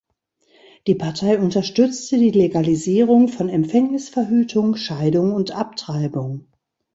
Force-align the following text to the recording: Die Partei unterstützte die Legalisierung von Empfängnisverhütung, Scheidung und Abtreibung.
Die 0.87 0.95
Partei 0.95 1.37
unterstützte 1.37 2.17
die 2.17 2.31
Legalisierung 2.31 3.27
von 3.27 3.49
Empfängnisverhütung, 3.49 4.75
Scheidung 4.75 5.31
und 5.31 5.51
Abtreibung. 5.51 6.47